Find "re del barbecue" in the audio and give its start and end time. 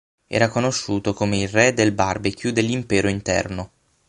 1.47-2.51